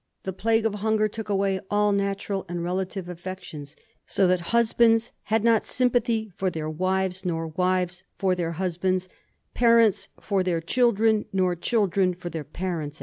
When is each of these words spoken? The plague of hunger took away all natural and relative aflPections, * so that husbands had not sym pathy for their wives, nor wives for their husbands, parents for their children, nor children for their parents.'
The 0.23 0.33
plague 0.33 0.65
of 0.65 0.73
hunger 0.73 1.07
took 1.07 1.29
away 1.29 1.59
all 1.69 1.91
natural 1.91 2.43
and 2.49 2.63
relative 2.63 3.05
aflPections, 3.05 3.75
* 3.93 3.95
so 4.07 4.25
that 4.25 4.39
husbands 4.49 5.11
had 5.25 5.43
not 5.43 5.63
sym 5.63 5.91
pathy 5.91 6.33
for 6.33 6.49
their 6.49 6.67
wives, 6.67 7.23
nor 7.23 7.49
wives 7.49 8.03
for 8.17 8.33
their 8.33 8.53
husbands, 8.53 9.09
parents 9.53 10.07
for 10.19 10.41
their 10.41 10.59
children, 10.59 11.25
nor 11.31 11.55
children 11.55 12.15
for 12.15 12.31
their 12.31 12.43
parents.' 12.43 12.99